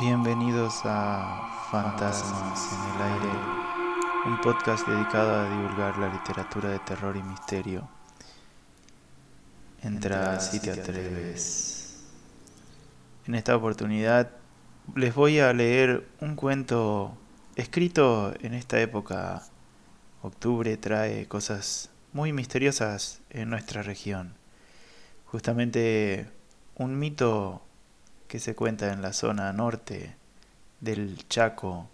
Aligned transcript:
Bienvenidos 0.00 0.80
a 0.84 1.68
Fantasmas 1.70 2.72
en 2.72 2.94
el 2.94 3.02
Aire, 3.12 3.38
un 4.26 4.40
podcast 4.40 4.86
dedicado 4.86 5.34
a 5.34 5.48
divulgar 5.48 5.98
la 5.98 6.12
literatura 6.12 6.70
de 6.70 6.78
terror 6.80 7.16
y 7.16 7.22
misterio. 7.22 7.88
Entra 9.82 10.40
si 10.40 10.60
te 10.60 10.72
atreves. 10.72 12.04
En 13.26 13.34
esta 13.34 13.54
oportunidad 13.54 14.30
les 14.96 15.14
voy 15.14 15.38
a 15.38 15.52
leer 15.52 16.08
un 16.20 16.36
cuento 16.36 17.16
escrito 17.54 18.34
en 18.40 18.54
esta 18.54 18.80
época. 18.80 19.42
Octubre 20.22 20.76
trae 20.78 21.28
cosas 21.28 21.90
muy 22.12 22.32
misteriosas 22.32 23.20
en 23.30 23.50
nuestra 23.50 23.82
región. 23.82 24.34
Justamente 25.26 26.28
un 26.76 26.98
mito 26.98 27.62
que 28.32 28.40
se 28.40 28.54
cuenta 28.54 28.94
en 28.94 29.02
la 29.02 29.12
zona 29.12 29.52
norte 29.52 30.16
del 30.80 31.18
Chaco, 31.28 31.90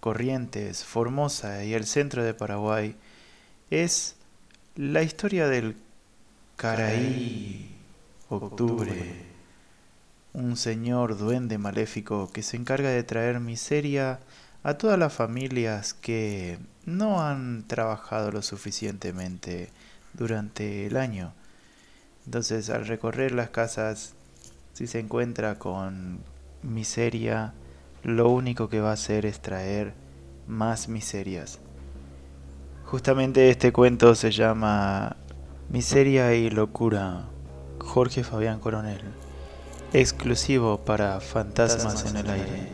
Corrientes, 0.00 0.86
Formosa 0.86 1.64
y 1.64 1.74
el 1.74 1.84
centro 1.84 2.24
de 2.24 2.32
Paraguay 2.32 2.96
es 3.68 4.16
la 4.74 5.02
historia 5.02 5.46
del 5.46 5.76
Caraí 6.56 7.76
Octubre, 8.30 9.26
un 10.32 10.56
señor 10.56 11.18
duende 11.18 11.58
maléfico 11.58 12.32
que 12.32 12.42
se 12.42 12.56
encarga 12.56 12.88
de 12.88 13.02
traer 13.02 13.38
miseria 13.38 14.20
a 14.62 14.78
todas 14.78 14.98
las 14.98 15.12
familias 15.12 15.92
que 15.92 16.58
no 16.86 17.20
han 17.20 17.68
trabajado 17.68 18.32
lo 18.32 18.40
suficientemente 18.40 19.68
durante 20.14 20.86
el 20.86 20.96
año. 20.96 21.34
Entonces, 22.24 22.70
al 22.70 22.86
recorrer 22.86 23.32
las 23.32 23.50
casas 23.50 24.14
si 24.78 24.86
se 24.86 25.00
encuentra 25.00 25.58
con 25.58 26.20
miseria, 26.62 27.52
lo 28.04 28.28
único 28.28 28.68
que 28.68 28.80
va 28.80 28.90
a 28.90 28.92
hacer 28.92 29.26
es 29.26 29.40
traer 29.40 29.92
más 30.46 30.88
miserias. 30.88 31.58
Justamente 32.84 33.50
este 33.50 33.72
cuento 33.72 34.14
se 34.14 34.30
llama 34.30 35.16
Miseria 35.68 36.32
y 36.34 36.48
Locura, 36.48 37.24
Jorge 37.80 38.22
Fabián 38.22 38.60
Coronel, 38.60 39.00
exclusivo 39.92 40.78
para 40.78 41.18
Fantasmas 41.18 42.08
en 42.08 42.16
el 42.18 42.30
Aire. 42.30 42.68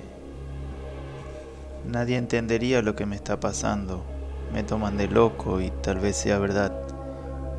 Nadie 1.86 2.19
entendería 2.19 2.82
lo 2.82 2.94
que 2.94 3.06
me 3.06 3.16
está 3.16 3.41
pasando, 3.41 4.05
me 4.52 4.62
toman 4.62 4.98
de 4.98 5.08
loco 5.08 5.62
y 5.62 5.70
tal 5.70 6.00
vez 6.00 6.16
sea 6.16 6.38
verdad, 6.38 6.70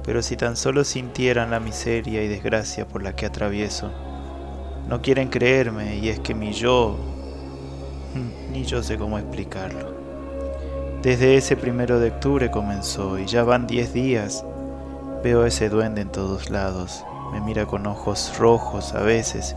pero 0.04 0.22
si 0.22 0.38
tan 0.38 0.56
solo 0.56 0.84
sintieran 0.84 1.50
la 1.50 1.60
miseria 1.60 2.24
y 2.24 2.28
desgracia 2.28 2.88
por 2.88 3.02
la 3.02 3.16
que 3.16 3.26
atravieso, 3.26 3.92
no 4.88 5.02
quieren 5.02 5.30
creerme 5.30 5.98
y 5.98 6.10
es 6.10 6.20
que 6.20 6.36
mi 6.36 6.54
yo, 6.54 6.98
ni 8.52 8.64
yo 8.64 8.84
sé 8.84 8.98
cómo 8.98 9.18
explicarlo. 9.18 9.96
Desde 11.02 11.36
ese 11.38 11.56
primero 11.56 12.00
de 12.00 12.10
octubre 12.10 12.50
comenzó 12.50 13.20
y 13.20 13.26
ya 13.26 13.44
van 13.44 13.68
diez 13.68 13.94
días. 13.94 14.44
Veo 15.24 15.44
a 15.44 15.48
ese 15.48 15.70
duende 15.70 16.02
en 16.02 16.12
todos 16.12 16.50
lados. 16.50 17.04
Me 17.32 17.42
mira 17.42 17.66
con 17.66 17.86
ojos 17.88 18.34
rojos 18.38 18.94
a 18.94 19.02
veces 19.02 19.56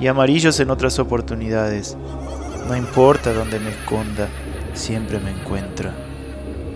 y 0.00 0.06
amarillos 0.06 0.58
en 0.60 0.70
otras 0.70 0.98
oportunidades. 0.98 1.96
No 2.66 2.76
importa 2.76 3.32
dónde 3.32 3.60
me 3.60 3.70
esconda, 3.70 4.28
siempre 4.74 5.18
me 5.20 5.30
encuentra. 5.30 5.94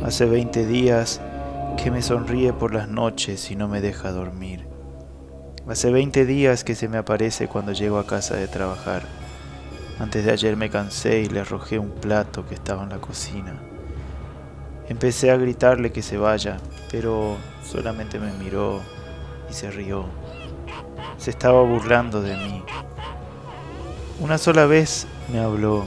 Hace 0.05 0.27
veinte 0.27 0.67
días 0.67 1.21
que 1.77 1.91
me 1.91 2.03
sonríe 2.03 2.53
por 2.53 2.75
las 2.75 2.89
noches 2.89 3.51
y 3.51 3.57
no 3.57 3.69
me 3.69 3.81
deja 3.81 4.13
dormir. 4.13 4.74
Hace 5.67 5.91
20 5.91 6.27
días 6.27 6.63
que 6.63 6.75
se 6.75 6.89
me 6.89 6.99
aparece 6.99 7.49
cuando 7.49 7.73
llego 7.73 7.99
a 7.99 8.07
casa 8.07 8.37
de 8.37 8.49
trabajar. 8.49 9.01
Antes 9.99 10.27
de 10.27 10.31
ayer 10.31 10.59
me 10.59 10.69
cansé 10.69 11.21
y 11.21 11.27
le 11.31 11.41
arrojé 11.41 11.79
un 11.79 11.91
plato 11.91 12.47
que 12.47 12.55
estaba 12.55 12.83
en 12.83 12.91
la 12.91 12.99
cocina. 12.99 13.59
Empecé 14.91 15.31
a 15.31 15.39
gritarle 15.39 15.91
que 15.91 16.03
se 16.03 16.19
vaya, 16.19 16.59
pero 16.91 17.39
solamente 17.65 18.19
me 18.19 18.31
miró 18.33 18.83
y 19.49 19.55
se 19.55 19.71
rió. 19.71 20.05
Se 21.17 21.31
estaba 21.31 21.63
burlando 21.63 22.21
de 22.21 22.37
mí. 22.37 22.63
Una 24.21 24.37
sola 24.37 24.67
vez 24.67 25.07
me 25.33 25.41
habló. 25.41 25.87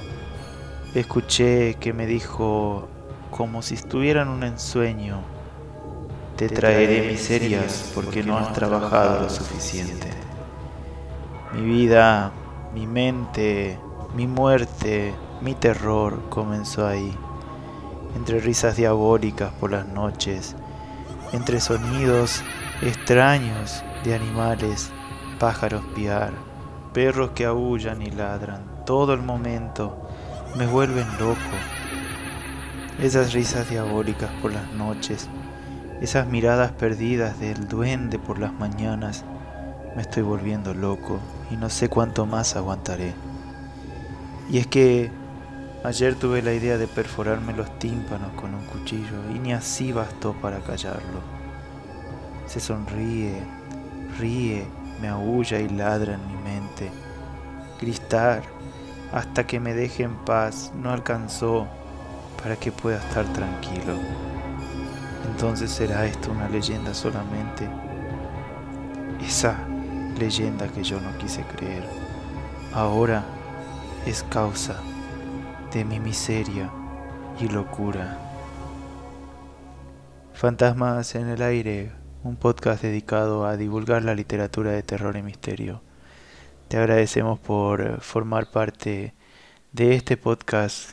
Escuché 0.95 1.75
que 1.75 1.93
me 1.93 2.07
dijo 2.07 2.87
como 3.29 3.61
si 3.61 3.75
estuviera 3.75 4.23
en 4.23 4.29
un 4.29 4.41
ensueño 4.41 5.36
te 6.37 6.49
traeré 6.49 7.07
miserias 7.07 7.91
porque 7.95 8.21
no 8.21 8.37
has 8.37 8.53
trabajado 8.53 9.23
lo 9.23 9.29
suficiente. 9.29 10.07
Mi 11.53 11.61
vida, 11.61 12.31
mi 12.75 12.85
mente, 12.85 13.79
mi 14.15 14.27
muerte, 14.27 15.15
mi 15.41 15.55
terror 15.55 16.29
comenzó 16.29 16.85
ahí, 16.85 17.11
entre 18.15 18.39
risas 18.39 18.77
diabólicas 18.77 19.51
por 19.59 19.71
las 19.71 19.87
noches, 19.87 20.55
entre 21.33 21.59
sonidos 21.59 22.43
extraños 22.83 23.83
de 24.03 24.13
animales, 24.13 24.91
pájaros 25.39 25.81
piar, 25.95 26.33
perros 26.93 27.31
que 27.31 27.45
aullan 27.45 28.03
y 28.03 28.11
ladran, 28.11 28.85
todo 28.85 29.13
el 29.13 29.23
momento 29.23 30.07
me 30.55 30.67
vuelven 30.67 31.07
loco. 31.19 31.35
Esas 33.01 33.33
risas 33.33 33.69
diabólicas 33.69 34.29
por 34.41 34.53
las 34.53 34.71
noches, 34.73 35.29
esas 36.01 36.27
miradas 36.27 36.71
perdidas 36.71 37.39
del 37.39 37.67
duende 37.67 38.19
por 38.19 38.39
las 38.39 38.53
mañanas, 38.53 39.25
me 39.95 40.03
estoy 40.03 40.23
volviendo 40.23 40.73
loco 40.73 41.19
y 41.49 41.55
no 41.55 41.69
sé 41.69 41.89
cuánto 41.89 42.25
más 42.25 42.55
aguantaré. 42.55 43.13
Y 44.49 44.59
es 44.59 44.67
que 44.67 45.09
ayer 45.83 46.15
tuve 46.15 46.41
la 46.41 46.53
idea 46.53 46.77
de 46.77 46.87
perforarme 46.87 47.53
los 47.53 47.79
tímpanos 47.79 48.31
con 48.33 48.53
un 48.53 48.63
cuchillo 48.65 49.31
y 49.33 49.39
ni 49.39 49.53
así 49.53 49.91
bastó 49.91 50.33
para 50.33 50.59
callarlo. 50.59 51.21
Se 52.45 52.59
sonríe, 52.59 53.41
ríe, 54.19 54.67
me 55.01 55.07
aúlla 55.07 55.59
y 55.59 55.67
ladra 55.67 56.13
en 56.13 56.27
mi 56.27 56.43
mente. 56.43 56.91
Gritar 57.81 58.43
hasta 59.11 59.47
que 59.47 59.59
me 59.59 59.73
deje 59.73 60.03
en 60.03 60.15
paz 60.15 60.71
no 60.75 60.91
alcanzó 60.91 61.67
para 62.41 62.55
que 62.55 62.71
pueda 62.71 62.97
estar 62.97 63.25
tranquilo. 63.33 63.97
Entonces 65.27 65.71
será 65.71 66.05
esto 66.05 66.31
una 66.31 66.49
leyenda 66.49 66.93
solamente. 66.93 67.67
Esa 69.21 69.57
leyenda 70.17 70.67
que 70.67 70.83
yo 70.83 70.99
no 70.99 71.15
quise 71.17 71.43
creer. 71.43 71.83
Ahora 72.73 73.23
es 74.05 74.23
causa 74.23 74.75
de 75.73 75.83
mi 75.83 75.99
miseria 75.99 76.69
y 77.39 77.47
locura. 77.47 78.17
Fantasmas 80.33 81.15
en 81.15 81.29
el 81.29 81.41
aire, 81.41 81.91
un 82.23 82.35
podcast 82.35 82.81
dedicado 82.81 83.45
a 83.45 83.57
divulgar 83.57 84.03
la 84.03 84.15
literatura 84.15 84.71
de 84.71 84.83
terror 84.83 85.17
y 85.17 85.23
misterio. 85.23 85.81
Te 86.67 86.77
agradecemos 86.77 87.39
por 87.39 88.01
formar 88.01 88.51
parte 88.51 89.13
de 89.71 89.95
este 89.95 90.17
podcast 90.17 90.91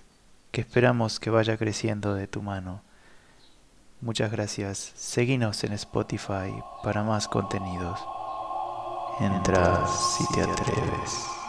que 0.50 0.60
esperamos 0.60 1.20
que 1.20 1.30
vaya 1.30 1.56
creciendo 1.56 2.14
de 2.14 2.26
tu 2.26 2.42
mano. 2.42 2.82
Muchas 4.04 4.30
gracias. 4.30 4.92
Seguinos 4.96 5.64
en 5.64 5.72
Spotify 5.72 6.62
para 6.82 7.02
más 7.02 7.26
contenidos. 7.26 7.98
Entra 9.18 9.86
si 9.86 10.26
te 10.34 10.42
atreves. 10.42 11.43